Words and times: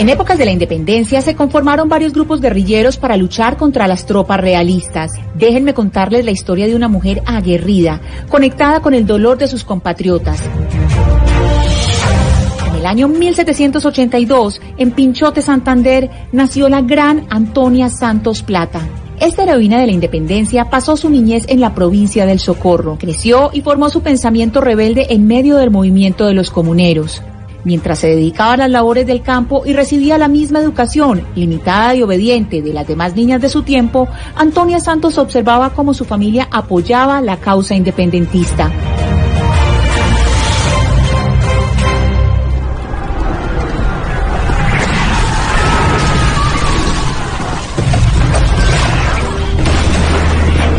En 0.00 0.08
épocas 0.08 0.38
de 0.38 0.46
la 0.46 0.50
independencia 0.50 1.20
se 1.20 1.34
conformaron 1.34 1.90
varios 1.90 2.14
grupos 2.14 2.40
guerrilleros 2.40 2.96
para 2.96 3.18
luchar 3.18 3.58
contra 3.58 3.86
las 3.86 4.06
tropas 4.06 4.40
realistas. 4.40 5.12
Déjenme 5.34 5.74
contarles 5.74 6.24
la 6.24 6.30
historia 6.30 6.66
de 6.66 6.74
una 6.74 6.88
mujer 6.88 7.20
aguerrida, 7.26 8.00
conectada 8.30 8.80
con 8.80 8.94
el 8.94 9.04
dolor 9.04 9.36
de 9.36 9.46
sus 9.46 9.62
compatriotas. 9.62 10.40
En 12.70 12.76
el 12.76 12.86
año 12.86 13.08
1782, 13.08 14.62
en 14.78 14.92
Pinchote, 14.92 15.42
Santander, 15.42 16.08
nació 16.32 16.70
la 16.70 16.80
gran 16.80 17.26
Antonia 17.28 17.90
Santos 17.90 18.42
Plata. 18.42 18.80
Esta 19.20 19.42
heroína 19.42 19.80
de 19.80 19.86
la 19.86 19.92
independencia 19.92 20.70
pasó 20.70 20.96
su 20.96 21.10
niñez 21.10 21.44
en 21.48 21.60
la 21.60 21.74
provincia 21.74 22.24
del 22.24 22.38
Socorro, 22.38 22.96
creció 22.98 23.50
y 23.52 23.60
formó 23.60 23.90
su 23.90 24.00
pensamiento 24.00 24.62
rebelde 24.62 25.08
en 25.10 25.26
medio 25.26 25.56
del 25.56 25.70
movimiento 25.70 26.24
de 26.24 26.32
los 26.32 26.50
comuneros. 26.50 27.22
Mientras 27.64 27.98
se 27.98 28.08
dedicaba 28.08 28.54
a 28.54 28.56
las 28.56 28.70
labores 28.70 29.06
del 29.06 29.22
campo 29.22 29.62
y 29.66 29.74
recibía 29.74 30.16
la 30.16 30.28
misma 30.28 30.60
educación, 30.60 31.26
limitada 31.34 31.94
y 31.94 32.02
obediente, 32.02 32.62
de 32.62 32.72
las 32.72 32.86
demás 32.86 33.14
niñas 33.14 33.42
de 33.42 33.50
su 33.50 33.62
tiempo, 33.62 34.08
Antonia 34.34 34.80
Santos 34.80 35.18
observaba 35.18 35.70
cómo 35.70 35.92
su 35.92 36.04
familia 36.04 36.48
apoyaba 36.50 37.20
la 37.20 37.36
causa 37.36 37.74
independentista. 37.74 38.70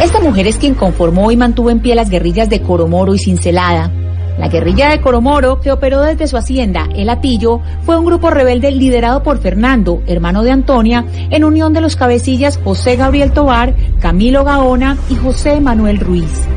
Esta 0.02 0.20
mujer 0.20 0.48
es 0.48 0.58
quien 0.58 0.74
conformó 0.74 1.32
y 1.32 1.38
mantuvo 1.38 1.70
en 1.70 1.80
pie 1.80 1.94
las 1.94 2.10
guerrillas 2.10 2.50
de 2.50 2.62
Coromoro 2.62 3.14
y 3.14 3.20
Cincelada, 3.20 3.92
la 4.42 4.48
guerrilla 4.48 4.90
de 4.90 5.02
Coromoro, 5.02 5.62
que 5.62 5.72
operó 5.72 6.02
desde 6.02 6.26
su 6.26 6.36
hacienda, 6.36 6.90
El 6.96 7.12
Atillo, 7.12 7.62
fue 7.84 8.00
un 8.00 8.06
grupo 8.06 8.32
rebelde 8.32 8.72
liderado 8.72 9.22
por 9.22 9.38
Fernando, 9.38 10.02
hermano 10.08 10.42
de 10.42 10.50
Antonia, 10.50 11.06
en 11.30 11.44
unión 11.44 11.74
de 11.74 11.82
los 11.82 11.96
cabecillas 11.96 12.60
José 12.64 12.96
Gabriel 12.96 13.34
Tobar, 13.34 13.76
Camilo 14.00 14.44
Gaona 14.44 14.98
y 15.12 15.16
José 15.16 15.62
Manuel 15.62 16.00
Ruiz. 16.00 16.48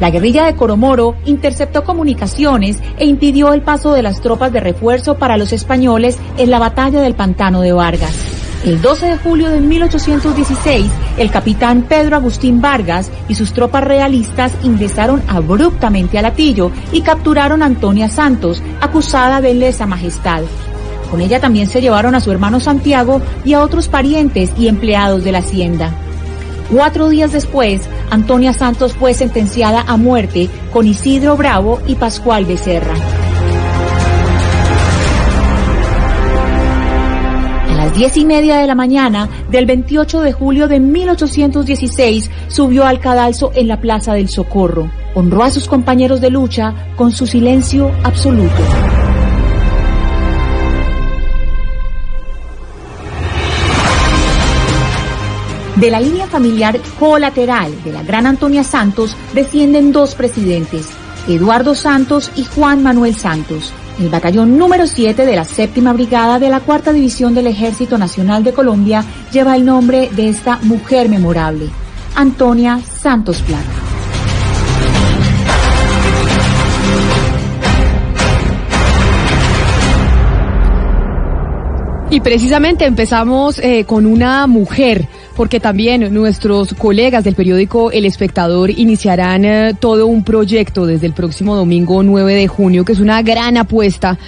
La 0.00 0.10
guerrilla 0.10 0.46
de 0.46 0.56
Coromoro 0.56 1.14
interceptó 1.26 1.84
comunicaciones 1.84 2.82
e 2.98 3.06
impidió 3.06 3.52
el 3.52 3.62
paso 3.62 3.92
de 3.92 4.02
las 4.02 4.20
tropas 4.20 4.52
de 4.52 4.58
refuerzo 4.58 5.16
para 5.16 5.36
los 5.36 5.52
españoles 5.52 6.18
en 6.38 6.50
la 6.50 6.58
batalla 6.58 7.00
del 7.00 7.14
Pantano 7.14 7.60
de 7.60 7.70
Vargas. 7.70 8.37
El 8.64 8.82
12 8.82 9.06
de 9.06 9.16
julio 9.18 9.50
de 9.50 9.60
1816, 9.60 10.86
el 11.16 11.30
capitán 11.30 11.82
Pedro 11.82 12.16
Agustín 12.16 12.60
Vargas 12.60 13.08
y 13.28 13.36
sus 13.36 13.52
tropas 13.52 13.84
realistas 13.84 14.52
ingresaron 14.64 15.22
abruptamente 15.28 16.18
al 16.18 16.24
Atillo 16.24 16.72
y 16.90 17.02
capturaron 17.02 17.62
a 17.62 17.66
Antonia 17.66 18.08
Santos, 18.08 18.60
acusada 18.80 19.40
de 19.40 19.54
lesa 19.54 19.86
majestad. 19.86 20.42
Con 21.08 21.20
ella 21.20 21.40
también 21.40 21.68
se 21.68 21.80
llevaron 21.80 22.16
a 22.16 22.20
su 22.20 22.32
hermano 22.32 22.58
Santiago 22.58 23.22
y 23.44 23.54
a 23.54 23.62
otros 23.62 23.86
parientes 23.88 24.52
y 24.58 24.66
empleados 24.66 25.22
de 25.22 25.32
la 25.32 25.38
hacienda. 25.38 25.92
Cuatro 26.70 27.08
días 27.08 27.32
después, 27.32 27.88
Antonia 28.10 28.52
Santos 28.52 28.92
fue 28.92 29.14
sentenciada 29.14 29.84
a 29.86 29.96
muerte 29.96 30.50
con 30.72 30.86
Isidro 30.86 31.36
Bravo 31.36 31.80
y 31.86 31.94
Pascual 31.94 32.44
Becerra. 32.44 32.94
Las 37.98 38.14
diez 38.14 38.22
y 38.22 38.26
media 38.26 38.58
de 38.58 38.68
la 38.68 38.76
mañana 38.76 39.28
del 39.50 39.66
28 39.66 40.20
de 40.20 40.32
julio 40.32 40.68
de 40.68 40.78
1816 40.78 42.30
subió 42.46 42.86
al 42.86 43.00
cadalso 43.00 43.50
en 43.56 43.66
la 43.66 43.80
Plaza 43.80 44.14
del 44.14 44.28
Socorro. 44.28 44.88
Honró 45.16 45.42
a 45.42 45.50
sus 45.50 45.66
compañeros 45.66 46.20
de 46.20 46.30
lucha 46.30 46.92
con 46.94 47.10
su 47.10 47.26
silencio 47.26 47.90
absoluto. 48.04 48.62
De 55.74 55.90
la 55.90 55.98
línea 55.98 56.28
familiar 56.28 56.78
colateral 57.00 57.72
de 57.82 57.92
la 57.92 58.04
gran 58.04 58.26
Antonia 58.26 58.62
Santos 58.62 59.16
descienden 59.34 59.90
dos 59.90 60.14
presidentes, 60.14 60.88
Eduardo 61.26 61.74
Santos 61.74 62.30
y 62.36 62.44
Juan 62.44 62.80
Manuel 62.80 63.16
Santos. 63.16 63.72
El 63.98 64.10
batallón 64.10 64.56
número 64.56 64.86
7 64.86 65.26
de 65.26 65.34
la 65.34 65.44
séptima 65.44 65.92
brigada 65.92 66.38
de 66.38 66.48
la 66.48 66.60
cuarta 66.60 66.92
división 66.92 67.34
del 67.34 67.48
Ejército 67.48 67.98
Nacional 67.98 68.44
de 68.44 68.52
Colombia 68.52 69.04
lleva 69.32 69.56
el 69.56 69.64
nombre 69.64 70.08
de 70.14 70.28
esta 70.28 70.60
mujer 70.62 71.08
memorable, 71.08 71.68
Antonia 72.14 72.80
Santos 72.80 73.42
Plata. 73.42 73.64
Y 82.10 82.20
precisamente 82.20 82.84
empezamos 82.86 83.58
eh, 83.58 83.84
con 83.84 84.06
una 84.06 84.46
mujer 84.46 85.08
porque 85.38 85.60
también 85.60 86.12
nuestros 86.12 86.74
colegas 86.74 87.22
del 87.22 87.36
periódico 87.36 87.92
El 87.92 88.06
Espectador 88.06 88.70
iniciarán 88.70 89.44
eh, 89.44 89.72
todo 89.78 90.08
un 90.08 90.24
proyecto 90.24 90.84
desde 90.84 91.06
el 91.06 91.12
próximo 91.12 91.54
domingo 91.54 92.02
9 92.02 92.34
de 92.34 92.48
junio, 92.48 92.84
que 92.84 92.90
es 92.90 92.98
una 92.98 93.22
gran 93.22 93.56
apuesta 93.56 94.18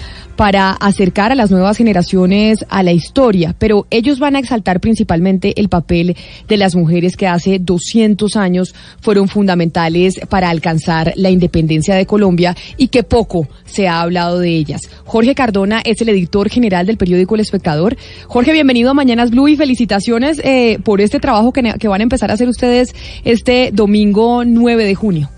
para 0.41 0.71
acercar 0.71 1.31
a 1.31 1.35
las 1.35 1.51
nuevas 1.51 1.77
generaciones 1.77 2.65
a 2.67 2.81
la 2.81 2.91
historia, 2.91 3.53
pero 3.59 3.85
ellos 3.91 4.17
van 4.17 4.35
a 4.35 4.39
exaltar 4.39 4.79
principalmente 4.79 5.53
el 5.61 5.69
papel 5.69 6.17
de 6.47 6.57
las 6.57 6.73
mujeres 6.75 7.15
que 7.15 7.27
hace 7.27 7.59
200 7.59 8.35
años 8.37 8.73
fueron 9.01 9.27
fundamentales 9.27 10.19
para 10.29 10.49
alcanzar 10.49 11.13
la 11.15 11.29
independencia 11.29 11.93
de 11.93 12.07
Colombia 12.07 12.57
y 12.75 12.87
que 12.87 13.03
poco 13.03 13.47
se 13.65 13.87
ha 13.87 14.01
hablado 14.01 14.39
de 14.39 14.49
ellas. 14.49 14.81
Jorge 15.05 15.35
Cardona 15.35 15.79
es 15.85 16.01
el 16.01 16.09
editor 16.09 16.49
general 16.49 16.87
del 16.87 16.97
periódico 16.97 17.35
El 17.35 17.41
Espectador. 17.41 17.95
Jorge, 18.25 18.51
bienvenido 18.51 18.89
a 18.89 18.95
Mañanas 18.95 19.29
Blue 19.29 19.47
y 19.47 19.57
felicitaciones 19.57 20.41
eh, 20.43 20.79
por 20.83 21.01
este 21.01 21.19
trabajo 21.19 21.53
que, 21.53 21.61
que 21.79 21.87
van 21.87 22.01
a 22.01 22.03
empezar 22.03 22.31
a 22.31 22.33
hacer 22.33 22.49
ustedes 22.49 22.95
este 23.25 23.69
domingo 23.71 24.43
9 24.43 24.85
de 24.85 24.95
junio. 24.95 25.29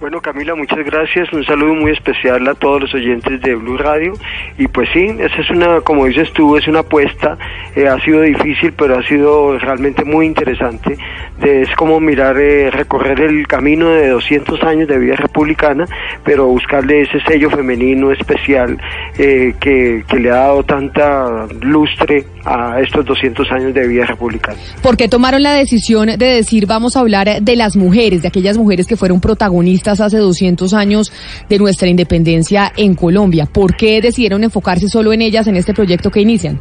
Bueno, 0.00 0.22
Camila, 0.22 0.54
muchas 0.54 0.78
gracias. 0.78 1.30
Un 1.30 1.44
saludo 1.44 1.74
muy 1.74 1.92
especial 1.92 2.48
a 2.48 2.54
todos 2.54 2.80
los 2.80 2.94
oyentes 2.94 3.38
de 3.42 3.54
Blue 3.54 3.76
Radio. 3.76 4.14
Y 4.56 4.66
pues 4.66 4.88
sí, 4.94 5.04
esa 5.18 5.42
es 5.42 5.50
una, 5.50 5.82
como 5.82 6.06
dices 6.06 6.32
tú, 6.32 6.56
es 6.56 6.66
una 6.66 6.78
apuesta. 6.78 7.36
Eh, 7.76 7.86
ha 7.86 8.02
sido 8.02 8.22
difícil, 8.22 8.72
pero 8.72 8.98
ha 8.98 9.02
sido 9.06 9.58
realmente 9.58 10.02
muy 10.02 10.24
interesante. 10.24 10.96
es 11.42 11.68
como 11.76 12.00
mirar, 12.00 12.38
eh, 12.38 12.70
recorrer 12.70 13.20
el 13.20 13.46
camino 13.46 13.90
de 13.90 14.08
200 14.08 14.62
años 14.62 14.88
de 14.88 14.98
vida 14.98 15.16
republicana, 15.16 15.84
pero 16.24 16.46
buscarle 16.46 17.02
ese 17.02 17.20
sello 17.28 17.50
femenino 17.50 18.10
especial 18.10 18.78
eh, 19.18 19.52
que, 19.60 20.02
que 20.08 20.18
le 20.18 20.30
ha 20.30 20.36
dado 20.36 20.62
tanta 20.62 21.46
lustre 21.60 22.24
a 22.46 22.80
estos 22.80 23.04
200 23.04 23.52
años 23.52 23.74
de 23.74 23.86
vida 23.86 24.06
republicana. 24.06 24.56
¿Por 24.82 24.96
qué 24.96 25.08
tomaron 25.08 25.42
la 25.42 25.52
decisión 25.52 26.06
de 26.06 26.26
decir 26.26 26.64
vamos 26.66 26.96
a 26.96 27.00
hablar 27.00 27.42
de 27.42 27.56
las 27.56 27.76
mujeres, 27.76 28.22
de 28.22 28.28
aquellas 28.28 28.56
mujeres 28.56 28.86
que 28.86 28.96
fueron 28.96 29.20
protagonistas? 29.20 29.89
Hace 29.98 30.18
200 30.18 30.72
años 30.74 31.10
de 31.48 31.58
nuestra 31.58 31.88
independencia 31.88 32.70
en 32.76 32.94
Colombia. 32.94 33.46
¿Por 33.46 33.76
qué 33.76 34.00
decidieron 34.00 34.44
enfocarse 34.44 34.88
solo 34.88 35.12
en 35.12 35.22
ellas 35.22 35.48
en 35.48 35.56
este 35.56 35.74
proyecto 35.74 36.10
que 36.10 36.20
inician? 36.20 36.60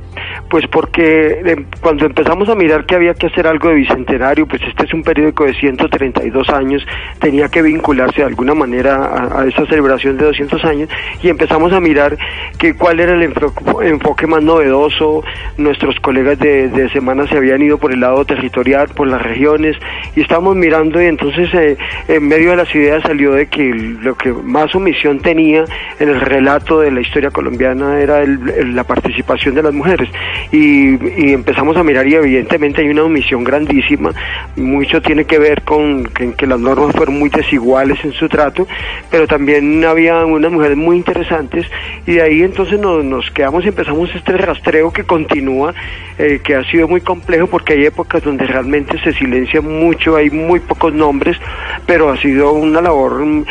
Pues 0.49 0.65
porque 0.67 1.41
eh, 1.45 1.65
cuando 1.79 2.07
empezamos 2.07 2.49
a 2.49 2.55
mirar 2.55 2.85
que 2.85 2.95
había 2.95 3.13
que 3.13 3.27
hacer 3.27 3.45
algo 3.45 3.69
de 3.69 3.75
bicentenario, 3.75 4.47
pues 4.47 4.61
este 4.63 4.85
es 4.85 4.93
un 4.93 5.03
periódico 5.03 5.45
de 5.45 5.53
132 5.53 6.49
años, 6.49 6.83
tenía 7.19 7.49
que 7.49 7.61
vincularse 7.61 8.21
de 8.21 8.27
alguna 8.27 8.55
manera 8.55 9.39
a, 9.39 9.45
esa 9.45 9.65
celebración 9.67 10.17
de 10.17 10.25
200 10.25 10.65
años 10.65 10.89
y 11.21 11.29
empezamos 11.29 11.71
a 11.71 11.79
mirar 11.79 12.17
que 12.57 12.73
cuál 12.73 12.99
era 12.99 13.13
el 13.13 13.21
enfoque, 13.23 14.25
más 14.25 14.41
novedoso. 14.41 15.23
Nuestros 15.57 15.99
colegas 15.99 16.39
de, 16.39 16.89
semana 16.91 17.27
se 17.27 17.37
habían 17.37 17.61
ido 17.61 17.77
por 17.77 17.93
el 17.93 17.99
lado 17.99 18.25
territorial, 18.25 18.89
por 18.89 19.07
las 19.07 19.21
regiones 19.21 19.77
y 20.15 20.21
estábamos 20.21 20.55
mirando 20.55 21.01
y 21.01 21.05
entonces 21.05 21.53
eh, 21.53 21.77
en 22.07 22.27
medio 22.27 22.51
de 22.51 22.55
las 22.57 22.73
ideas 22.73 23.03
salió 23.03 23.33
de 23.33 23.47
que 23.47 23.71
lo 24.01 24.15
que 24.15 24.31
más 24.33 24.73
omisión 24.73 25.19
tenía 25.19 25.65
en 25.99 26.09
el 26.09 26.19
relato 26.19 26.79
de 26.79 26.91
la 26.91 27.01
historia 27.01 27.29
colombiana 27.29 27.99
era 27.99 28.25
la 28.25 28.83
participación 28.83 29.53
de 29.53 29.63
las 29.63 29.73
mujeres. 29.73 30.09
Y, 30.51 31.33
empezamos 31.33 31.77
a 31.77 31.83
mirar 31.83 32.07
y 32.07 32.15
evidentemente 32.15 32.81
hay 32.81 32.89
una 32.89 33.03
omisión 33.03 33.43
grandísima, 33.43 34.11
mucho 34.55 35.01
tiene 35.01 35.25
que 35.25 35.39
ver 35.39 35.63
con 35.63 36.03
que, 36.05 36.47
las 36.47 36.59
normas 36.59 36.95
fueron 36.95 37.19
muy 37.19 37.29
desiguales 37.29 38.03
en 38.03 38.11
su 38.13 38.27
trato, 38.27 38.67
pero 39.11 39.27
también 39.27 39.83
había 39.85 40.25
unas 40.25 40.51
mujeres 40.51 40.77
muy 40.77 40.97
interesantes 40.97 41.65
y 42.07 42.13
de 42.13 42.21
ahí 42.21 42.41
entonces 42.41 42.79
nos, 42.79 43.03
nos 43.03 43.29
quedamos 43.31 43.63
y 43.65 43.69
empezamos 43.69 44.09
este 44.15 44.35
rastreo 44.37 44.91
que 44.91 45.03
continúa, 45.03 45.73
eh, 46.17 46.39
que 46.43 46.55
ha 46.55 46.63
sido 46.69 46.87
muy 46.87 47.01
complejo 47.01 47.47
porque 47.47 47.73
hay 47.73 47.85
épocas 47.85 48.23
donde 48.23 48.45
realmente 48.45 48.99
se 49.03 49.13
silencia 49.13 49.61
mucho, 49.61 50.15
hay 50.15 50.29
muy 50.29 50.59
pocos 50.59 50.93
nombres, 50.93 51.37
pero 51.85 52.09
ha 52.09 52.17
sido 52.17 52.51
una 52.53 52.81
labor 52.81 53.25
mm, 53.25 53.45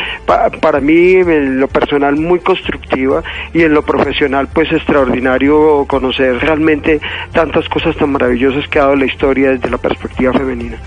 para 0.61 0.79
mí 0.79 1.13
en 1.13 1.59
lo 1.59 1.67
personal 1.67 2.15
muy 2.15 2.39
constructiva 2.39 3.23
y 3.53 3.63
en 3.63 3.73
lo 3.73 3.81
profesional 3.83 4.49
pues 4.53 4.71
extraordinario 4.71 5.85
conocer 5.87 6.39
realmente 6.39 6.78
tantas 7.31 7.67
cosas 7.69 7.95
tan 7.95 8.11
maravillosas 8.11 8.67
que 8.67 8.79
ha 8.79 8.83
dado 8.83 8.95
la 8.95 9.05
historia 9.05 9.51
desde 9.51 9.69
la 9.69 9.77
perspectiva 9.77 10.33
femenina. 10.33 10.77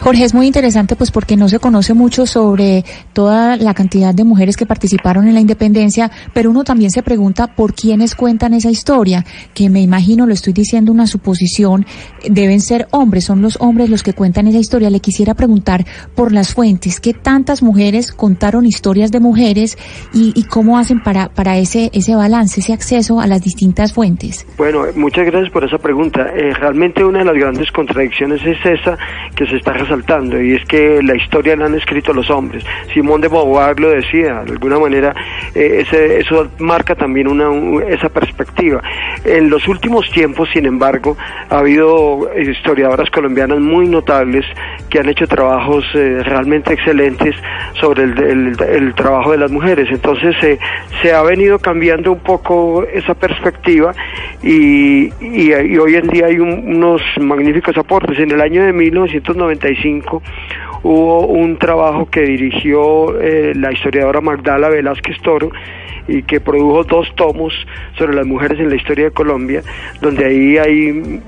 Jorge, 0.00 0.24
es 0.24 0.34
muy 0.34 0.46
interesante 0.46 0.96
pues 0.96 1.10
porque 1.10 1.36
no 1.36 1.48
se 1.48 1.58
conoce 1.58 1.94
mucho 1.94 2.26
sobre 2.26 2.84
toda 3.12 3.56
la 3.56 3.74
cantidad 3.74 4.14
de 4.14 4.24
mujeres 4.24 4.56
que 4.56 4.66
participaron 4.66 5.28
en 5.28 5.34
la 5.34 5.40
independencia, 5.40 6.10
pero 6.32 6.50
uno 6.50 6.64
también 6.64 6.90
se 6.90 7.02
pregunta 7.02 7.48
por 7.48 7.74
quiénes 7.74 8.14
cuentan 8.14 8.54
esa 8.54 8.70
historia, 8.70 9.24
que 9.54 9.70
me 9.70 9.80
imagino, 9.80 10.26
lo 10.26 10.34
estoy 10.34 10.52
diciendo 10.52 10.92
una 10.92 11.06
suposición, 11.06 11.86
deben 12.28 12.60
ser 12.60 12.88
hombres, 12.90 13.24
son 13.24 13.42
los 13.42 13.56
hombres 13.60 13.90
los 13.90 14.02
que 14.02 14.12
cuentan 14.12 14.46
esa 14.46 14.58
historia. 14.58 14.90
Le 14.90 15.00
quisiera 15.00 15.34
preguntar 15.34 15.84
por 16.14 16.32
las 16.32 16.54
fuentes, 16.54 17.00
¿qué 17.00 17.14
tantas 17.14 17.62
mujeres 17.62 18.12
contaron 18.12 18.66
historias 18.66 19.10
de 19.12 19.20
mujeres 19.20 19.78
y, 20.12 20.44
cómo 20.48 20.78
hacen 20.78 21.02
para, 21.02 21.28
para 21.28 21.58
ese, 21.58 21.90
ese 21.92 22.14
balance, 22.14 22.60
ese 22.60 22.72
acceso 22.72 23.20
a 23.20 23.26
las 23.26 23.42
distintas 23.42 23.92
fuentes? 23.92 24.46
Bueno, 24.56 24.84
muchas 24.96 25.26
gracias 25.26 25.52
por 25.52 25.64
esa 25.64 25.78
pregunta. 25.78 26.28
Eh, 26.34 26.54
realmente 26.54 27.04
una 27.04 27.20
de 27.20 27.24
las 27.26 27.34
grandes 27.34 27.70
contradicciones 27.70 28.40
es 28.44 28.58
esa 28.64 28.96
que 29.34 29.46
se 29.46 29.56
está 29.56 29.67
resaltando 29.72 30.40
y 30.40 30.54
es 30.54 30.64
que 30.64 31.02
la 31.02 31.14
historia 31.16 31.56
la 31.56 31.66
han 31.66 31.74
escrito 31.74 32.12
los 32.12 32.30
hombres. 32.30 32.64
Simón 32.92 33.20
de 33.20 33.28
Beauvoir 33.28 33.78
lo 33.78 33.90
decía, 33.90 34.42
de 34.44 34.52
alguna 34.52 34.78
manera 34.78 35.14
eh, 35.54 35.84
ese, 35.86 36.20
eso 36.20 36.50
marca 36.58 36.94
también 36.94 37.28
una, 37.28 37.48
esa 37.88 38.08
perspectiva. 38.08 38.82
En 39.24 39.50
los 39.50 39.66
últimos 39.68 40.10
tiempos, 40.10 40.48
sin 40.52 40.66
embargo, 40.66 41.16
ha 41.50 41.58
habido 41.58 42.28
historiadoras 42.38 43.10
colombianas 43.10 43.60
muy 43.60 43.88
notables 43.88 44.44
que 44.88 44.98
han 44.98 45.08
hecho 45.08 45.26
trabajos 45.26 45.84
eh, 45.94 46.22
realmente 46.24 46.72
excelentes 46.72 47.34
sobre 47.80 48.04
el, 48.04 48.94
trabajo 48.94 49.32
de 49.32 49.38
las 49.38 49.50
mujeres. 49.50 49.88
Entonces 49.90 50.34
eh, 50.42 50.58
se 51.02 51.12
ha 51.12 51.22
venido 51.22 51.58
cambiando 51.58 52.12
un 52.12 52.20
poco 52.20 52.84
esa 52.84 53.14
perspectiva 53.14 53.92
y, 54.42 55.10
hoy 55.78 55.94
en 55.94 56.08
día 56.08 56.26
hay 56.26 56.38
unos 56.38 57.00
magníficos 57.20 57.76
aportes. 57.76 58.18
En 58.18 58.30
el 58.30 58.40
año 58.40 58.64
de 58.64 58.72
1990 58.72 59.47
hubo 60.82 61.26
un 61.26 61.58
trabajo 61.58 62.08
que 62.10 62.22
dirigió 62.22 63.18
eh, 63.20 63.52
la 63.54 63.72
historiadora 63.72 64.20
Magdala 64.20 64.68
Velázquez 64.68 65.20
Toro 65.22 65.50
y 66.08 66.22
que 66.22 66.40
produjo 66.40 66.84
dos 66.84 67.14
tomos 67.14 67.52
sobre 67.96 68.14
las 68.14 68.26
mujeres 68.26 68.58
en 68.58 68.70
la 68.70 68.76
historia 68.76 69.06
de 69.06 69.10
Colombia, 69.10 69.62
donde 70.00 70.24
ahí 70.24 70.56
hay, 70.56 71.20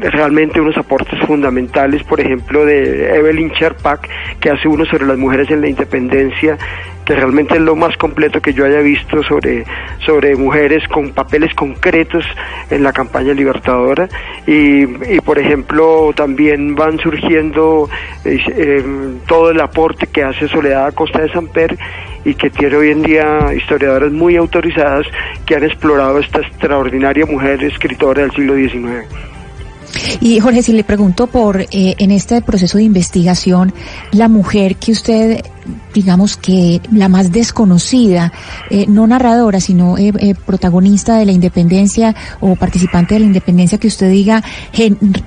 realmente 0.00 0.60
unos 0.60 0.76
aportes 0.78 1.18
fundamentales, 1.26 2.04
por 2.04 2.20
ejemplo, 2.20 2.64
de 2.64 3.16
Evelyn 3.16 3.50
Sherpak, 3.50 4.08
que 4.38 4.50
hace 4.50 4.68
uno 4.68 4.84
sobre 4.84 5.06
las 5.06 5.18
mujeres 5.18 5.50
en 5.50 5.60
la 5.60 5.68
independencia 5.68 6.56
que 7.04 7.14
realmente 7.14 7.54
es 7.54 7.60
lo 7.60 7.76
más 7.76 7.96
completo 7.96 8.40
que 8.40 8.52
yo 8.52 8.64
haya 8.64 8.80
visto 8.80 9.22
sobre, 9.22 9.64
sobre 10.04 10.36
mujeres 10.36 10.86
con 10.88 11.10
papeles 11.10 11.54
concretos 11.54 12.24
en 12.70 12.82
la 12.82 12.92
campaña 12.92 13.32
libertadora 13.34 14.08
y, 14.46 14.86
por 15.20 15.38
ejemplo 15.38 16.12
también 16.14 16.74
van 16.74 16.98
surgiendo 16.98 17.88
eh, 18.24 18.82
todo 19.26 19.50
el 19.50 19.60
aporte 19.60 20.06
que 20.06 20.22
hace 20.22 20.48
Soledad 20.48 20.94
Costa 20.94 21.20
de 21.20 21.32
Samper 21.32 21.76
y 22.24 22.34
que 22.34 22.50
tiene 22.50 22.76
hoy 22.76 22.90
en 22.90 23.02
día 23.02 23.52
historiadoras 23.54 24.12
muy 24.12 24.36
autorizadas 24.36 25.06
que 25.46 25.56
han 25.56 25.64
explorado 25.64 26.18
esta 26.18 26.40
extraordinaria 26.40 27.26
mujer 27.26 27.62
escritora 27.64 28.22
del 28.22 28.32
siglo 28.32 28.54
XIX. 28.54 29.33
Y 30.20 30.40
Jorge, 30.40 30.62
si 30.62 30.72
le 30.72 30.84
pregunto 30.84 31.26
por, 31.26 31.60
eh, 31.60 31.68
en 31.70 32.10
este 32.10 32.42
proceso 32.42 32.78
de 32.78 32.84
investigación, 32.84 33.72
la 34.12 34.28
mujer 34.28 34.76
que 34.76 34.92
usted 34.92 35.42
digamos 35.92 36.36
que 36.36 36.80
la 36.92 37.08
más 37.08 37.32
desconocida, 37.32 38.32
eh, 38.70 38.86
no 38.88 39.06
narradora, 39.06 39.60
sino 39.60 39.96
eh, 39.96 40.12
eh, 40.18 40.34
protagonista 40.34 41.16
de 41.16 41.26
la 41.26 41.32
independencia 41.32 42.14
o 42.40 42.56
participante 42.56 43.14
de 43.14 43.20
la 43.20 43.26
independencia, 43.26 43.78
que 43.78 43.88
usted 43.88 44.10
diga, 44.10 44.42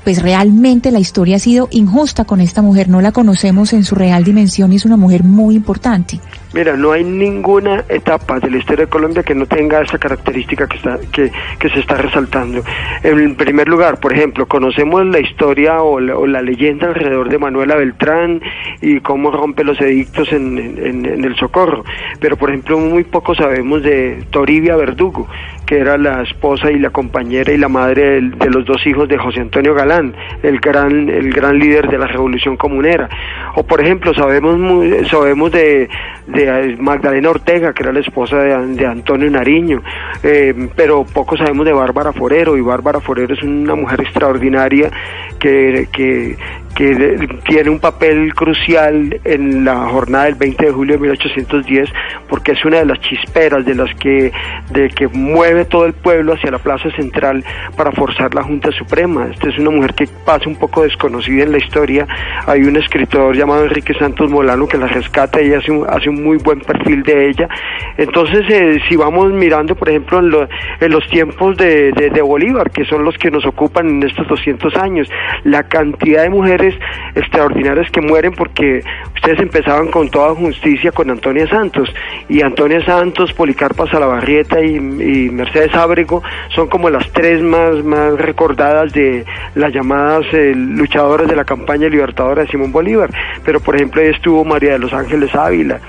pues 0.04 0.22
realmente 0.22 0.92
la 0.92 1.00
historia 1.00 1.38
ha 1.38 1.40
sido 1.40 1.69
injusta 1.72 2.25
con 2.25 2.42
esta 2.42 2.62
mujer, 2.62 2.90
no 2.90 3.02
la 3.02 3.12
conocemos 3.12 3.74
en 3.74 3.84
su 3.84 3.96
real 3.96 4.24
dimensión 4.24 4.74
y 4.74 4.75
es 4.75 4.86
una 4.86 4.98
mujer 4.98 5.24
muy 5.24 5.56
importante. 5.56 6.19
Mira, 6.57 6.75
no 6.75 6.92
hay 6.92 7.04
ninguna 7.04 7.83
etapa 7.88 8.39
de 8.39 8.50
la 8.50 8.57
historia 8.57 8.86
de 8.86 8.89
Colombia 8.89 9.21
que 9.21 9.36
no 9.36 9.45
tenga 9.45 9.80
esa 9.80 10.00
característica 10.00 10.65
que, 10.65 10.77
está, 10.77 10.98
que, 11.12 11.31
que 11.59 11.69
se 11.69 11.81
está 11.81 11.98
resaltando. 11.98 12.63
En 13.04 13.36
primer 13.36 13.68
lugar, 13.68 14.00
por 14.00 14.12
ejemplo, 14.12 14.48
conocemos 14.48 15.06
la 15.06 15.19
historia 15.19 15.83
o 15.83 16.00
la, 16.00 16.18
o 16.18 16.25
la 16.25 16.42
leyenda 16.42 16.88
alrededor 16.88 17.30
de 17.30 17.38
Manuela 17.38 17.75
Beltrán 17.75 18.42
y 18.81 19.00
cómo 19.01 19.30
rompe 19.30 19.63
los 19.63 19.80
edictos 19.80 20.33
en, 20.33 20.57
el 20.57 21.36
Socorro, 21.36 21.83
pero 22.19 22.38
por 22.38 22.50
ejemplo 22.50 22.80
muy 22.80 23.04
poco 23.04 23.36
sabemos 23.36 23.83
de 23.83 24.24
Toribia 24.31 24.75
Verdugo, 24.75 25.27
que 25.68 25.80
era 25.80 25.98
la 25.98 26.24
esposa 26.24 26.72
y 26.72 26.80
la 26.80 26.90
compañera 26.90 27.52
y 27.52 27.58
la 27.58 27.68
madre 27.68 28.22
de, 28.22 28.50
los 28.50 28.66
dos 28.66 28.88
hijos 28.88 29.08
de 29.10 29.18
José 29.18 29.42
Antonio 29.42 29.75
Galán, 29.75 30.16
el 30.42 30.60
gran, 30.60 31.10
el 31.10 31.31
gran 31.34 31.60
líder 31.60 31.90
de 31.90 31.98
la 31.98 32.08
Revolución 32.08 32.56
Comunera. 32.56 33.10
O 33.56 33.64
por 33.64 33.81
ejemplo 33.81 34.14
sabemos, 34.14 34.58
sabemos 35.10 35.52
de, 35.52 35.90
Magdalena 36.80 37.30
Ortega, 37.30 37.74
que 37.74 37.84
era 37.84 37.92
la 37.92 38.00
esposa 38.00 38.38
de, 38.38 38.86
Antonio 38.88 39.30
Nariño, 39.30 39.84
eh, 40.24 40.69
pero 40.75 41.04
poco 41.04 41.36
sabemos 41.36 41.66
de 41.66 41.74
Bárbara 41.74 42.14
Forero, 42.14 42.56
y 42.56 42.62
Bárbara 42.62 43.02
Forero 43.02 43.34
es 43.34 43.44
una 43.44 43.75
mujer 43.75 44.00
extraordinaria 44.02 44.90
que, 45.38 45.90
que 45.92 46.38
que 46.77 47.27
tiene 47.47 47.71
un 47.71 47.79
papel 47.79 48.35
crucial 48.35 49.19
en 49.24 49.65
la 49.65 49.88
jornada 49.88 50.25
del 50.25 50.35
20 50.35 50.65
de 50.68 50.71
julio 50.71 50.94
de 50.94 51.01
1810 51.01 51.89
porque 52.29 52.51
es 52.51 52.63
una 52.65 52.77
de 52.77 52.85
las 52.85 53.00
chisperas 53.00 53.65
de 53.65 53.74
las 53.74 53.94
que 53.95 54.31
de 54.71 54.89
que 54.89 55.07
mueve 55.07 55.65
todo 55.65 55.88
el 55.88 55.94
pueblo 55.94 56.33
hacia 56.33 56.51
la 56.51 56.59
plaza 56.59 56.91
central 56.91 57.44
para 57.75 57.91
forzar 57.91 58.35
la 58.35 58.44
Junta 58.44 58.71
Suprema. 58.71 59.27
Esta 59.31 59.50
es 59.50 59.57
una 59.57 59.71
mujer 59.71 59.95
que 59.95 60.07
pasa 60.24 60.47
un 60.47 60.56
poco 60.56 60.83
desconocida 60.83 61.44
en 61.44 61.53
la 61.53 61.57
historia. 61.57 62.06
Hay 62.45 62.62
un 62.62 62.75
escritor 62.75 63.35
llamado 63.35 63.63
Enrique 63.63 63.95
Santos 63.95 64.30
Molano 64.30 64.68
que 64.68 64.77
la 64.77 64.88
rescata 64.88 65.41
y 65.41 65.53
hace 65.53 65.71
un, 65.71 65.88
hace 65.89 66.09
un 66.09 66.23
muy 66.23 66.38
buen 66.38 66.59
perfil 66.59 67.01
de 67.01 67.30
ella. 67.30 67.47
Entonces, 67.97 68.45
eh, 68.50 68.80
si 68.88 68.95
vamos 68.95 69.31
mirando, 69.33 69.73
por 69.73 69.89
ejemplo, 69.89 70.19
en, 70.19 70.47
en 70.80 70.91
los 70.91 71.07
tiempos 71.09 71.57
de, 71.57 71.91
de, 71.94 72.12
de 72.12 72.21
Bolívar, 72.21 72.69
que 72.69 72.85
son 72.85 73.04
los 73.04 73.18
que 73.18 73.31
nos 73.31 73.45
ocupan 73.47 73.87
en 73.87 74.04
estos 74.04 74.28
200 74.28 74.75
años, 74.75 75.09
la 75.44 75.63
cantidad 75.63 76.21
de 76.21 76.30
mujeres 76.30 76.67
extraordinarias 77.16 77.90
que 77.92 78.02
mueren 78.02 78.33
porque 78.33 78.81
ustedes 79.16 79.40
empezaban 79.40 79.88
con 79.88 80.09
toda 80.09 80.36
justicia 80.36 80.92
con 80.92 81.09
Antonia 81.09 81.47
Santos 81.47 81.94
y 82.30 82.42
Antonia 82.42 82.83
Santos, 82.86 83.33
Policarpa 83.33 83.88
Salabarrieta 83.88 84.62
y, 84.62 84.76
y 84.76 85.30
Mercedes 85.30 85.74
Ábrego 85.76 86.21
son 86.56 86.68
como 86.68 86.90
las 86.90 87.09
tres 87.12 87.42
más, 87.42 87.83
más 87.83 88.14
recordadas 88.18 88.94
de 88.94 89.26
las 89.56 89.74
llamadas 89.74 90.26
eh, 90.33 90.54
luchadoras 90.56 91.28
de 91.28 91.36
la 91.36 91.45
campaña 91.45 91.88
libertadora 91.88 92.44
de 92.44 92.50
Simón 92.50 92.71
Bolívar. 92.71 93.09
Pero 93.44 93.59
por 93.59 93.76
ejemplo 93.76 94.02
ahí 94.02 94.09
estuvo 94.09 94.44
María 94.45 94.74
de 94.74 94.80
los 94.80 94.94
Ángeles 94.94 95.33
Ávila, 95.36 95.80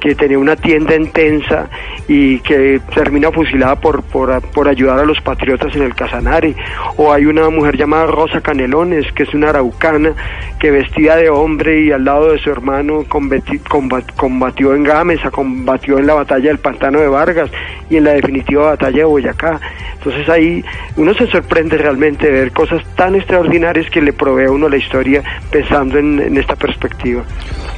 que 0.00 0.14
tenía 0.14 0.38
una 0.38 0.56
tienda 0.56 0.94
en 0.94 1.10
Tensa 1.10 1.68
y 2.08 2.40
que 2.40 2.80
termina 2.94 3.30
fusilada 3.30 3.76
por, 3.76 4.02
por, 4.02 4.40
por, 4.40 4.66
ayudar 4.66 4.98
a 4.98 5.04
los 5.04 5.20
patriotas 5.20 5.76
en 5.76 5.82
el 5.82 5.94
Casanare. 5.94 6.56
O 6.96 7.12
hay 7.12 7.26
una 7.26 7.50
mujer 7.50 7.76
llamada 7.76 8.06
Rosa 8.06 8.40
Canelones, 8.40 9.12
que 9.12 9.24
es 9.24 9.34
una 9.34 9.50
araucana, 9.50 10.14
que 10.58 10.70
vestida 10.70 11.16
de 11.16 11.28
hombre 11.28 11.82
y 11.84 11.92
al 11.92 12.06
lado 12.06 12.32
de 12.32 12.38
su 12.38 12.50
hermano 12.50 13.04
combatió 13.08 14.74
en 14.74 14.84
Gámeza, 14.84 15.30
combatió 15.30 15.98
en 15.98 16.06
la 16.06 16.14
batalla 16.14 16.48
del 16.48 16.58
Pantano 16.58 16.98
de 16.98 17.08
Vargas 17.08 17.50
y 17.90 17.96
en 17.96 18.04
la 18.04 18.12
definitiva 18.12 18.70
batalla 18.70 18.98
de 18.98 19.04
Boyacá. 19.04 19.60
Entonces 19.98 20.26
ahí 20.30 20.64
uno 20.96 21.12
se 21.12 21.26
sorprende 21.26 21.76
realmente 21.76 22.26
de 22.26 22.32
ver 22.32 22.52
cosas 22.52 22.82
tan 22.96 23.16
extraordinarias 23.16 23.90
que 23.90 24.00
le 24.00 24.14
provee 24.14 24.46
a 24.46 24.50
uno 24.50 24.68
la 24.68 24.78
historia 24.78 25.22
pensando 25.50 25.98
en, 25.98 26.18
en 26.20 26.38
esta 26.38 26.56
perspectiva. 26.56 27.22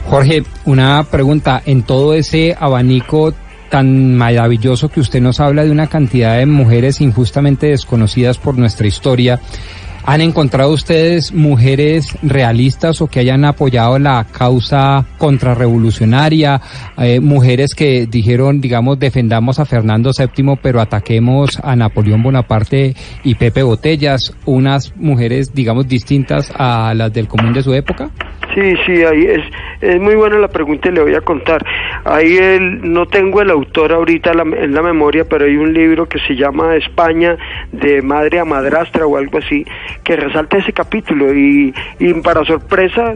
Jorge, 0.06 0.44
una 0.66 1.04
pregunta, 1.10 1.62
en 1.66 1.82
todo 1.82 2.14
ese 2.14 2.56
abanico 2.58 3.34
tan 3.70 4.16
maravilloso 4.16 4.88
que 4.88 5.00
usted 5.00 5.20
nos 5.20 5.40
habla 5.40 5.64
de 5.64 5.70
una 5.70 5.86
cantidad 5.86 6.36
de 6.36 6.46
mujeres 6.46 7.00
injustamente 7.00 7.68
desconocidas 7.68 8.38
por 8.38 8.58
nuestra 8.58 8.86
historia, 8.86 9.40
¿Han 10.04 10.22
encontrado 10.22 10.72
ustedes 10.72 11.32
mujeres 11.32 12.16
realistas 12.22 13.02
o 13.02 13.06
que 13.06 13.20
hayan 13.20 13.44
apoyado 13.44 13.98
la 13.98 14.26
causa 14.32 15.04
contrarrevolucionaria? 15.18 16.60
Eh, 16.96 17.20
mujeres 17.20 17.74
que 17.74 18.06
dijeron, 18.06 18.62
digamos, 18.62 18.98
defendamos 18.98 19.58
a 19.58 19.66
Fernando 19.66 20.10
VII, 20.16 20.58
pero 20.62 20.80
ataquemos 20.80 21.58
a 21.62 21.76
Napoleón 21.76 22.22
Bonaparte 22.22 22.96
y 23.24 23.34
Pepe 23.34 23.62
Botellas, 23.62 24.32
unas 24.46 24.96
mujeres, 24.96 25.52
digamos, 25.52 25.86
distintas 25.86 26.50
a 26.56 26.94
las 26.94 27.12
del 27.12 27.28
común 27.28 27.52
de 27.52 27.62
su 27.62 27.74
época? 27.74 28.10
Sí, 28.54 28.74
sí, 28.84 29.04
ahí 29.04 29.26
es, 29.26 29.44
es 29.80 30.00
muy 30.00 30.14
buena 30.16 30.38
la 30.38 30.48
pregunta 30.48 30.88
y 30.88 30.92
le 30.92 31.02
voy 31.02 31.14
a 31.14 31.20
contar. 31.20 31.64
Ahí 32.04 32.36
el, 32.36 32.92
no 32.92 33.06
tengo 33.06 33.40
el 33.42 33.50
autor 33.50 33.92
ahorita 33.92 34.32
en 34.32 34.74
la 34.74 34.82
memoria, 34.82 35.24
pero 35.24 35.44
hay 35.44 35.56
un 35.56 35.72
libro 35.72 36.08
que 36.08 36.18
se 36.20 36.34
llama 36.34 36.74
España 36.76 37.36
de 37.70 38.02
madre 38.02 38.40
a 38.40 38.44
madrastra 38.44 39.06
o 39.06 39.16
algo 39.16 39.38
así, 39.38 39.64
que 40.02 40.16
resalta 40.16 40.58
ese 40.58 40.72
capítulo 40.72 41.32
y, 41.32 41.72
y 41.98 42.14
para 42.14 42.44
sorpresa 42.44 43.14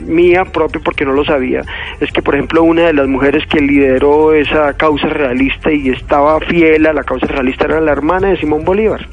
mía 0.00 0.44
propia, 0.44 0.80
porque 0.84 1.04
no 1.04 1.12
lo 1.12 1.24
sabía, 1.24 1.62
es 2.00 2.12
que 2.12 2.22
por 2.22 2.34
ejemplo 2.34 2.62
una 2.62 2.86
de 2.86 2.92
las 2.92 3.08
mujeres 3.08 3.44
que 3.46 3.60
lideró 3.60 4.32
esa 4.32 4.76
causa 4.76 5.08
realista 5.08 5.72
y 5.72 5.90
estaba 5.90 6.38
fiel 6.40 6.86
a 6.86 6.92
la 6.92 7.04
causa 7.04 7.26
realista 7.26 7.64
era 7.64 7.80
la 7.80 7.92
hermana 7.92 8.28
de 8.28 8.36
Simón 8.36 8.64
Bolívar. 8.64 9.06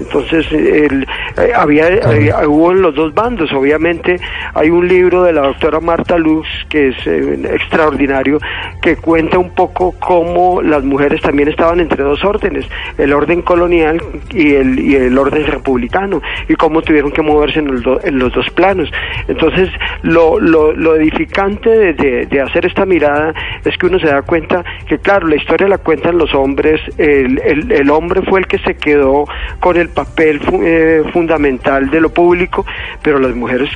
Entonces, 0.00 0.46
el, 0.52 1.06
eh, 1.36 1.52
había, 1.54 1.88
eh, 1.88 2.32
hubo 2.46 2.72
en 2.72 2.82
los 2.82 2.94
dos 2.94 3.12
bandos, 3.14 3.52
obviamente, 3.52 4.16
hay 4.54 4.70
un 4.70 4.86
libro 4.86 5.24
de 5.24 5.32
la 5.32 5.42
doctora 5.42 5.80
Marta 5.80 6.16
Luz, 6.16 6.46
que 6.68 6.88
es 6.88 7.06
eh, 7.06 7.38
extraordinario, 7.52 8.38
que 8.80 8.96
cuenta 8.96 9.38
un 9.38 9.54
poco 9.54 9.94
cómo 9.98 10.62
las 10.62 10.84
mujeres 10.84 11.20
también 11.20 11.48
estaban 11.48 11.80
entre 11.80 12.02
dos 12.02 12.24
órdenes, 12.24 12.66
el 12.96 13.12
orden 13.12 13.42
colonial 13.42 14.00
y 14.30 14.54
el, 14.54 14.78
y 14.78 14.94
el 14.94 15.16
orden 15.18 15.46
republicano, 15.46 16.22
y 16.48 16.54
cómo 16.54 16.82
tuvieron 16.82 17.10
que 17.10 17.22
moverse 17.22 17.58
en, 17.58 17.68
en 18.04 18.18
los 18.18 18.32
dos 18.32 18.48
planos. 18.50 18.90
Entonces, 19.26 19.68
lo, 20.02 20.38
lo, 20.38 20.72
lo 20.72 20.94
edificante 20.96 21.92
de, 21.92 22.26
de, 22.26 22.40
hacer 22.40 22.66
esta 22.66 22.86
mirada 22.86 23.34
es 23.64 23.76
que 23.76 23.86
uno 23.86 23.98
se 23.98 24.06
da 24.06 24.22
cuenta 24.22 24.64
que, 24.86 24.98
claro, 24.98 25.26
la 25.26 25.36
historia 25.36 25.66
la 25.68 25.78
cuentan 25.78 26.18
los 26.18 26.32
hombres, 26.34 26.80
el, 26.98 27.40
el, 27.44 27.72
el 27.72 27.90
hombre 27.90 28.22
fue 28.22 28.40
el 28.40 28.46
que 28.46 28.58
se 28.58 28.76
quedó 28.76 29.24
con 29.60 29.76
el 29.76 29.87
papel 29.88 30.40
eh, 30.62 31.02
fundamental 31.12 31.90
de 31.90 32.00
lo 32.00 32.10
público, 32.10 32.64
pero 33.02 33.18
las 33.18 33.34
mujeres 33.34 33.70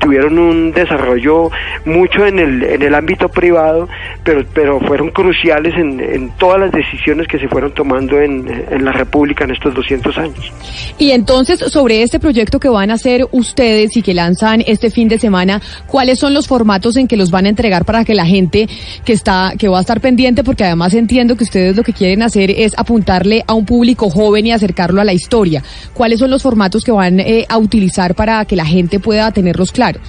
tuvieron 0.00 0.38
un 0.38 0.72
desarrollo 0.72 1.50
mucho 1.84 2.26
en 2.26 2.38
el, 2.38 2.62
en 2.62 2.82
el 2.82 2.94
ámbito 2.94 3.28
privado, 3.28 3.88
pero, 4.24 4.44
pero 4.54 4.80
fueron 4.80 5.10
cruciales 5.10 5.74
en, 5.76 6.00
en 6.00 6.30
todas 6.38 6.60
las 6.60 6.72
decisiones 6.72 7.26
que 7.28 7.38
se 7.38 7.48
fueron 7.48 7.72
tomando 7.72 8.20
en, 8.20 8.46
en 8.70 8.84
la 8.84 8.92
República 8.92 9.44
en 9.44 9.52
estos 9.52 9.74
200 9.74 10.18
años. 10.18 10.52
Y 10.98 11.12
entonces, 11.12 11.58
sobre 11.58 12.02
este 12.02 12.18
proyecto 12.18 12.60
que 12.60 12.68
van 12.68 12.90
a 12.90 12.94
hacer 12.94 13.26
ustedes 13.32 13.96
y 13.96 14.02
que 14.02 14.14
lanzan 14.14 14.62
este 14.66 14.90
fin 14.90 15.08
de 15.08 15.18
semana, 15.18 15.60
¿cuáles 15.86 16.18
son 16.18 16.34
los 16.34 16.46
formatos 16.46 16.96
en 16.96 17.06
que 17.06 17.16
los 17.16 17.30
van 17.30 17.46
a 17.46 17.48
entregar 17.48 17.84
para 17.84 18.04
que 18.04 18.14
la 18.14 18.26
gente 18.26 18.68
que 19.04 19.12
está, 19.12 19.52
que 19.58 19.68
va 19.68 19.78
a 19.78 19.80
estar 19.80 20.00
pendiente, 20.00 20.44
porque 20.44 20.64
además 20.64 20.94
entiendo 20.94 21.36
que 21.36 21.44
ustedes 21.44 21.76
lo 21.76 21.82
que 21.82 21.92
quieren 21.92 22.22
hacer 22.22 22.50
es 22.50 22.72
apuntarle 22.76 23.44
a 23.46 23.54
un 23.54 23.64
público 23.64 24.10
joven 24.10 24.46
y 24.46 24.52
acercarlo 24.52 25.00
a 25.00 25.04
la 25.04 25.12
historia. 25.18 25.62
¿Cuáles 25.92 26.20
son 26.20 26.30
los 26.30 26.42
formatos 26.42 26.84
que 26.84 26.92
van 26.92 27.20
eh, 27.20 27.44
a 27.48 27.58
utilizar 27.58 28.14
para 28.14 28.44
que 28.44 28.56
la 28.56 28.64
gente 28.64 29.00
pueda 29.00 29.30
tenerlos 29.32 29.72
claros? 29.72 30.02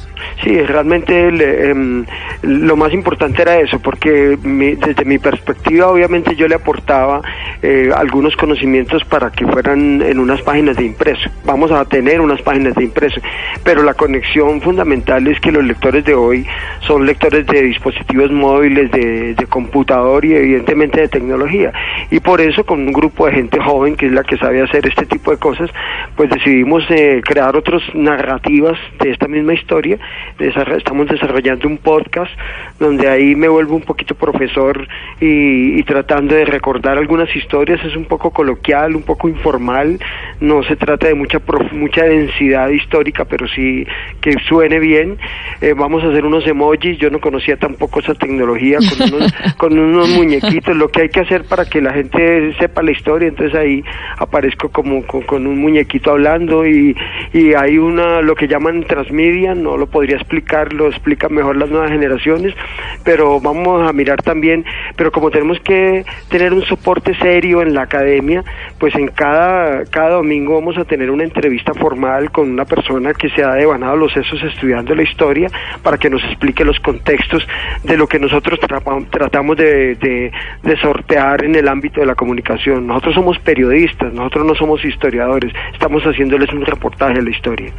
Sí, 0.44 0.58
realmente 0.62 1.28
em, 1.70 2.06
lo 2.44 2.76
más 2.76 2.94
importante 2.94 3.42
era 3.42 3.60
eso, 3.60 3.80
porque 3.80 4.38
desde 4.42 5.06
mi 5.06 5.18
perspectiva 5.18 5.88
obviamente 5.88 6.36
yo 6.36 6.48
le 6.48 6.56
aportaba 6.56 7.22
eh, 7.62 7.90
algunos 7.96 8.36
conocimientos 8.36 9.04
para 9.06 9.32
que 9.32 9.46
fueran 9.46 10.02
en 10.02 10.20
unas 10.20 10.42
páginas 10.42 10.78
de 10.78 10.86
impreso. 10.86 11.30
Vamos 11.46 11.72
a 11.72 11.84
tener 11.86 12.22
unas 12.22 12.42
páginas 12.42 12.76
de 12.76 12.86
impreso, 12.86 13.20
pero 13.64 13.84
la 13.84 13.94
conexión 13.94 14.62
fundamental 14.62 15.28
es 15.28 15.40
que 15.40 15.52
los 15.52 15.64
lectores 15.64 16.06
de 16.06 16.14
hoy 16.14 16.46
son 16.88 17.06
lectores 17.06 17.46
de 17.46 17.64
dispositivos 17.64 18.32
móviles, 18.32 18.92
de, 18.92 19.34
de 19.34 19.46
computador 19.48 20.24
y 20.24 20.36
evidentemente 20.36 21.02
de 21.02 21.08
tecnología. 21.10 21.74
Y 22.12 22.20
por 22.20 22.40
eso 22.40 22.66
con 22.66 22.80
un 22.80 22.94
grupo 22.94 23.26
de 23.26 23.34
gente 23.34 23.60
joven, 23.60 23.96
que 23.96 24.06
es 24.06 24.12
la 24.12 24.24
que 24.24 24.38
sabe 24.38 24.62
hacer 24.62 24.88
este 24.88 24.99
tipo 25.06 25.32
de 25.32 25.38
cosas, 25.38 25.70
pues 26.16 26.30
decidimos 26.30 26.84
eh, 26.90 27.22
crear 27.24 27.56
otras 27.56 27.82
narrativas 27.94 28.78
de 29.00 29.12
esta 29.12 29.28
misma 29.28 29.54
historia. 29.54 29.98
estamos 30.40 31.08
desarrollando 31.08 31.68
un 31.68 31.78
podcast 31.78 32.32
donde 32.80 33.08
ahí 33.08 33.36
me 33.36 33.48
vuelvo 33.48 33.76
un 33.76 33.82
poquito 33.82 34.16
profesor 34.16 34.88
y, 35.20 35.82
tratando 35.84 36.36
de 36.36 36.46
recordar 36.46 36.98
algunas 36.98 37.34
historias. 37.36 37.84
Es 37.84 37.96
un 37.96 38.06
poco 38.06 38.32
coloquial, 38.32 38.96
un 38.96 39.04
poco 39.04 39.28
informal. 39.28 40.00
No 40.40 40.64
se 40.64 40.76
trata 40.76 41.08
de 41.08 41.16
mucha 41.16 41.42
mucha 41.72 42.04
densidad 42.04 42.70
histórica, 42.70 43.26
pero 43.26 43.48
sí 43.48 43.86
que 44.22 44.34
suene 44.48 44.80
bien. 44.80 45.18
Eh, 45.62 45.74
vamos 45.76 46.04
a 46.04 46.10
hacer 46.10 46.26
unos 46.26 46.46
emojis. 46.46 46.98
Yo 47.00 47.10
no 47.10 47.20
conocía 47.20 47.58
tampoco 47.58 48.00
esa 48.00 48.14
tecnología 48.14 48.78
con 48.78 49.14
unos, 49.14 49.34
con 49.58 49.80
unos 49.80 50.10
muñequitos. 50.10 50.76
Lo 50.76 50.90
que 50.90 51.04
hay 51.04 51.10
que 51.10 51.22
hacer 51.22 51.46
para 51.46 51.66
que 51.66 51.82
la 51.82 51.94
gente 51.94 52.54
sepa 52.60 52.84
la 52.84 52.92
historia. 52.92 53.28
Entonces 53.28 53.56
ahí 53.56 53.84
aparezco 54.18 54.70
como 54.70 54.89
con, 55.04 55.48
un 55.48 55.60
muñequito 55.60 56.12
hablando 56.12 56.66
y, 56.66 56.96
y 57.34 57.54
hay 57.54 57.78
una, 57.78 58.22
lo 58.22 58.36
que 58.36 58.48
llaman 58.48 58.84
transmedia, 58.84 59.56
no 59.56 59.78
lo 59.78 59.88
podría 59.88 60.18
explicar, 60.18 60.74
lo 60.74 60.88
explican 60.88 61.34
mejor 61.34 61.58
las 61.58 61.70
nuevas 61.70 61.92
generaciones, 61.92 62.54
pero 63.04 63.40
vamos 63.40 63.88
a 63.88 63.94
mirar 63.94 64.22
también, 64.22 64.66
pero 64.96 65.12
como 65.12 65.32
tenemos 65.32 65.60
que 65.62 66.04
tener 66.30 66.54
un 66.54 66.64
soporte 66.64 67.16
serio 67.16 67.62
en 67.62 67.74
la 67.74 67.84
academia, 67.84 68.44
pues 68.80 68.96
en 68.96 69.08
cada, 69.08 69.86
cada 69.86 70.12
domingo 70.12 70.56
vamos 70.56 70.78
a 70.78 70.86
tener 70.86 71.12
una 71.12 71.24
entrevista 71.24 71.74
formal 71.74 72.32
con 72.32 72.50
una 72.50 72.66
persona 72.66 73.14
que 73.14 73.30
se 73.30 73.44
ha 73.44 73.54
devanado 73.54 73.96
los 73.96 74.14
sesos 74.14 74.42
estudiando 74.44 74.96
la 74.96 75.04
historia 75.04 75.50
para 75.84 75.98
que 75.98 76.10
nos 76.10 76.24
explique 76.24 76.64
los 76.64 76.80
contextos 76.80 77.48
de 77.84 77.98
lo 77.98 78.08
que 78.08 78.20
nosotros 78.20 78.60
tratamos 79.10 79.58
de, 79.58 79.96
de, 79.96 80.32
de 80.64 80.78
sortear 80.78 81.44
en 81.44 81.56
el 81.56 81.68
ámbito 81.68 82.00
de 82.00 82.06
la 82.06 82.16
comunicación. 82.16 82.88
Nosotros 82.88 83.16
somos 83.16 83.40
periodistas, 83.40 84.14
nosotros 84.14 84.46
no 84.46 84.56
somos 84.56 84.69
historiadores, 84.84 85.54
estamos 85.74 86.04
haciéndoles 86.04 86.52
un 86.54 86.66
reportaje 86.66 87.16
de 87.16 87.24
la 87.24 87.30
historia. 87.30 87.74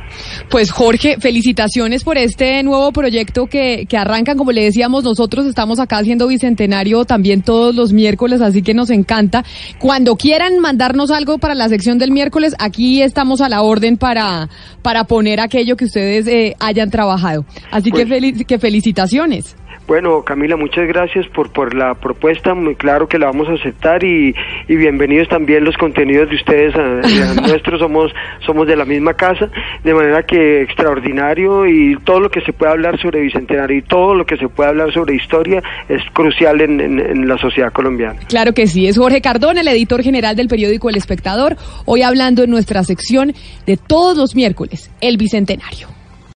Pues 0.48 0.70
Jorge, 0.70 1.16
felicitaciones 1.20 2.04
por 2.04 2.18
este 2.18 2.62
nuevo 2.62 2.92
proyecto 2.92 3.46
que, 3.46 3.86
que 3.88 3.96
arrancan, 3.96 4.36
como 4.36 4.52
le 4.52 4.64
decíamos, 4.64 5.04
nosotros 5.04 5.46
estamos 5.46 5.78
acá 5.78 5.98
haciendo 5.98 6.28
Bicentenario 6.28 7.04
también 7.04 7.42
todos 7.42 7.74
los 7.74 7.92
miércoles, 7.92 8.40
así 8.40 8.62
que 8.62 8.74
nos 8.74 8.90
encanta. 8.90 9.44
Cuando 9.78 10.16
quieran 10.16 10.58
mandarnos 10.58 11.10
algo 11.10 11.38
para 11.38 11.54
la 11.54 11.68
sección 11.68 11.98
del 11.98 12.10
miércoles, 12.10 12.54
aquí 12.58 13.02
estamos 13.02 13.40
a 13.40 13.48
la 13.48 13.62
orden 13.62 13.96
para, 13.96 14.48
para 14.82 15.04
poner 15.04 15.40
aquello 15.40 15.76
que 15.76 15.84
ustedes 15.84 16.26
eh, 16.26 16.56
hayan 16.58 16.90
trabajado. 16.90 17.44
Así 17.70 17.90
que, 17.90 18.06
pues 18.06 18.44
que 18.46 18.58
felicitaciones. 18.58 19.56
Bueno, 19.86 20.22
Camila, 20.22 20.56
muchas 20.56 20.86
gracias 20.86 21.26
por, 21.28 21.50
por 21.50 21.74
la 21.74 21.94
propuesta, 21.94 22.54
muy 22.54 22.76
claro 22.76 23.08
que 23.08 23.18
la 23.18 23.26
vamos 23.26 23.48
a 23.48 23.54
aceptar 23.54 24.04
y, 24.04 24.34
y 24.68 24.76
bienvenidos 24.76 25.28
también 25.28 25.64
los 25.64 25.76
contenidos 25.76 26.30
de 26.30 26.36
ustedes, 26.36 26.74
a, 26.76 27.40
nuestros 27.48 27.80
somos, 27.80 28.12
somos 28.46 28.68
de 28.68 28.76
la 28.76 28.84
misma 28.84 29.14
casa, 29.14 29.50
de 29.82 29.92
manera 29.92 30.22
que 30.22 30.62
extraordinario 30.62 31.66
y 31.66 31.96
todo 32.04 32.20
lo 32.20 32.30
que 32.30 32.40
se 32.42 32.52
puede 32.52 32.70
hablar 32.72 33.00
sobre 33.00 33.20
Bicentenario 33.20 33.78
y 33.78 33.82
todo 33.82 34.14
lo 34.14 34.24
que 34.24 34.36
se 34.36 34.48
puede 34.48 34.70
hablar 34.70 34.92
sobre 34.92 35.16
historia 35.16 35.62
es 35.88 36.02
crucial 36.12 36.60
en, 36.60 36.80
en 36.80 37.26
la 37.26 37.36
sociedad 37.38 37.72
colombiana. 37.72 38.20
Claro 38.28 38.52
que 38.54 38.66
sí, 38.66 38.86
es 38.86 38.96
Jorge 38.96 39.20
Cardón, 39.20 39.58
el 39.58 39.68
editor 39.68 40.02
general 40.02 40.36
del 40.36 40.48
periódico 40.48 40.88
El 40.88 40.96
Espectador, 40.96 41.56
hoy 41.84 42.02
hablando 42.02 42.44
en 42.44 42.50
nuestra 42.50 42.84
sección 42.84 43.32
de 43.66 43.76
todos 43.76 44.16
los 44.16 44.36
miércoles, 44.36 44.90
el 45.00 45.16
Bicentenario. 45.16 45.99